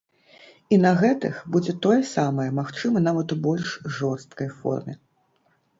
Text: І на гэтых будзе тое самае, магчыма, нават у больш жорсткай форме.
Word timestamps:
І 0.75 0.79
на 0.85 0.93
гэтых 1.01 1.35
будзе 1.55 1.75
тое 1.87 1.99
самае, 2.15 2.49
магчыма, 2.61 2.97
нават 3.11 3.27
у 3.37 3.41
больш 3.45 3.67
жорсткай 4.01 4.49
форме. 4.65 4.93